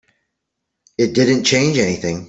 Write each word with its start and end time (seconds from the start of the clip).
It 0.97 1.13
didn't 1.13 1.43
change 1.43 1.77
anything. 1.77 2.17